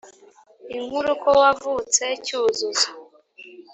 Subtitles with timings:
[0.75, 2.87] Inkuru ko wavutse Cyuzuzo